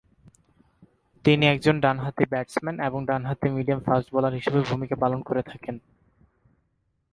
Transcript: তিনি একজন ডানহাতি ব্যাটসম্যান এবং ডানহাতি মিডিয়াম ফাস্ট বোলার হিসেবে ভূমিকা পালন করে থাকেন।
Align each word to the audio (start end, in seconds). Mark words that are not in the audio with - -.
তিনি 1.25 1.43
একজন 1.47 1.75
ডানহাতি 1.79 2.25
ব্যাটসম্যান 2.25 2.77
এবং 2.87 2.99
ডানহাতি 3.05 3.47
মিডিয়াম 3.49 3.79
ফাস্ট 3.79 4.07
বোলার 4.13 4.33
হিসেবে 4.33 4.59
ভূমিকা 4.69 4.95
পালন 4.95 5.19
করে 5.21 5.41
থাকেন। 5.43 5.75